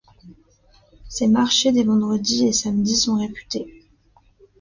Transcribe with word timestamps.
Ses 1.09 1.27
marchés 1.27 1.71
des 1.71 1.83
vendredis 1.83 2.47
et 2.47 2.53
samedis 2.53 2.95
sont 2.95 3.19
réputés. 3.19 3.85